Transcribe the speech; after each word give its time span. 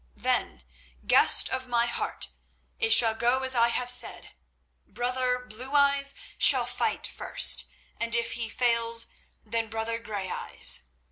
"Then, 0.17 0.63
Guest 1.05 1.47
of 1.51 1.67
my 1.67 1.85
heart, 1.85 2.29
it 2.79 2.91
shall 2.91 3.13
go 3.13 3.41
as 3.43 3.53
I 3.53 3.67
have 3.69 3.91
said. 3.91 4.33
Brother 4.87 5.45
Blue 5.47 5.73
eyes 5.73 6.15
shall 6.39 6.65
fight 6.65 7.05
first, 7.05 7.65
and 7.99 8.15
if 8.15 8.31
he 8.31 8.49
falls 8.49 9.05
then 9.45 9.67
Brother 9.69 9.99
Grey 9.99 10.27
eyes. 10.31 10.85